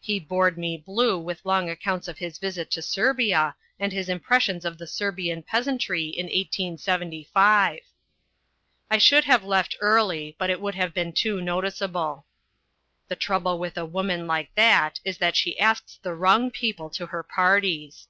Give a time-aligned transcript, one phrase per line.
[0.00, 4.64] He bored me blue with long accounts of his visit to Serbia and his impressions
[4.64, 7.80] of the Serbian peasantry in 1875.
[8.88, 12.26] I should have left early, but it would have been too noticeable.
[13.08, 17.06] The trouble with a woman like that is that she asks the wrong people to
[17.06, 18.06] her parties.